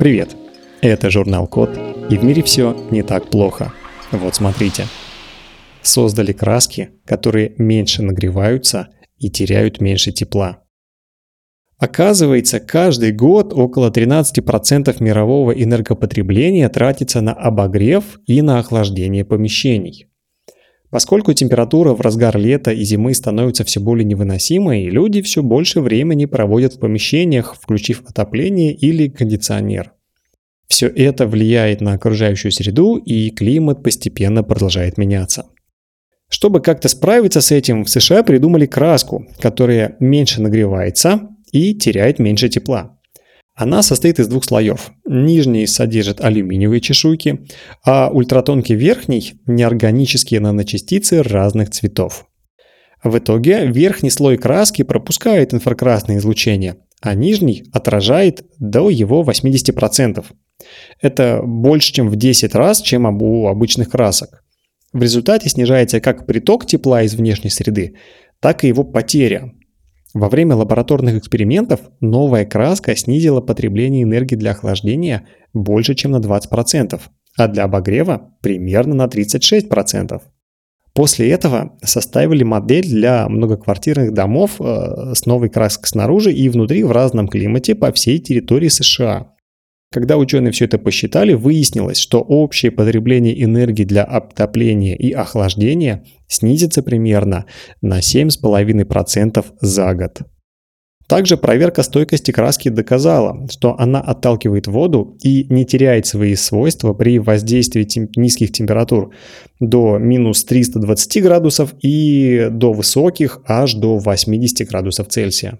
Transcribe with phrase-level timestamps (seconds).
[0.00, 0.34] Привет!
[0.80, 3.74] Это журнал Код, и в мире все не так плохо.
[4.10, 4.86] Вот смотрите.
[5.82, 10.62] Создали краски, которые меньше нагреваются и теряют меньше тепла.
[11.76, 20.09] Оказывается, каждый год около 13% мирового энергопотребления тратится на обогрев и на охлаждение помещений.
[20.90, 26.24] Поскольку температура в разгар лета и зимы становится все более невыносимой, люди все больше времени
[26.24, 29.92] проводят в помещениях, включив отопление или кондиционер.
[30.66, 35.46] Все это влияет на окружающую среду, и климат постепенно продолжает меняться.
[36.28, 42.48] Чтобы как-то справиться с этим, в США придумали краску, которая меньше нагревается и теряет меньше
[42.48, 42.99] тепла.
[43.60, 44.90] Она состоит из двух слоев.
[45.06, 47.40] Нижний содержит алюминиевые чешуйки,
[47.84, 52.24] а ультратонкий верхний– неорганические наночастицы разных цветов.
[53.04, 60.24] В итоге верхний слой краски пропускает инфракрасное излучение, а нижний отражает до его 80%.
[61.02, 64.42] Это больше, чем в 10 раз, чем у обычных красок.
[64.94, 67.96] В результате снижается как приток тепла из внешней среды,
[68.40, 69.52] так и его потеря,
[70.12, 77.00] во время лабораторных экспериментов новая краска снизила потребление энергии для охлаждения больше, чем на 20%,
[77.36, 80.20] а для обогрева примерно на 36%.
[80.92, 86.90] После этого составили модель для многоквартирных домов э, с новой краской снаружи и внутри в
[86.90, 89.32] разном климате по всей территории США.
[89.92, 96.82] Когда ученые все это посчитали, выяснилось, что общее потребление энергии для отопления и охлаждения снизится
[96.84, 97.46] примерно
[97.82, 100.20] на 7,5% за год.
[101.08, 107.18] Также проверка стойкости краски доказала, что она отталкивает воду и не теряет свои свойства при
[107.18, 109.12] воздействии тем- низких температур
[109.58, 115.58] до минус 320 градусов и до высоких аж до 80 градусов Цельсия.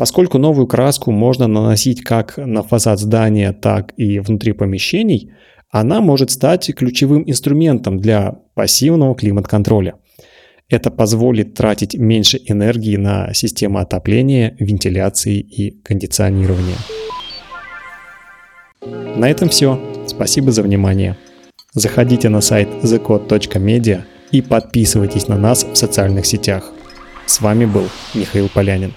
[0.00, 5.30] Поскольку новую краску можно наносить как на фасад здания, так и внутри помещений,
[5.68, 9.96] она может стать ключевым инструментом для пассивного климат-контроля.
[10.70, 16.78] Это позволит тратить меньше энергии на системы отопления, вентиляции и кондиционирования.
[19.16, 19.78] На этом все.
[20.06, 21.18] Спасибо за внимание.
[21.74, 26.72] Заходите на сайт thecode.media и подписывайтесь на нас в социальных сетях.
[27.26, 28.94] С вами был Михаил Полянин.